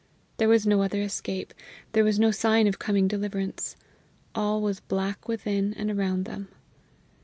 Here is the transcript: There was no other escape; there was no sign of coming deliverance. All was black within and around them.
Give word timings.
There 0.37 0.49
was 0.49 0.65
no 0.65 0.81
other 0.81 0.99
escape; 0.99 1.53
there 1.91 2.03
was 2.03 2.17
no 2.19 2.31
sign 2.31 2.65
of 2.65 2.79
coming 2.79 3.07
deliverance. 3.07 3.75
All 4.33 4.59
was 4.59 4.79
black 4.79 5.27
within 5.27 5.75
and 5.75 5.91
around 5.91 6.25
them. 6.25 6.47